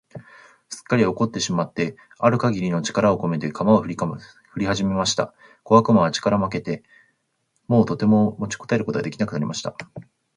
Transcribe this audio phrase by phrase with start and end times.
[0.69, 3.89] すっかり怒ってしまってある限りの力をこめて、鎌をふ
[4.59, 5.31] りはじました。
[5.63, 6.83] 小悪魔は力負けして、
[7.67, 9.75] もうとても持ちこたえることが出来なくなりました。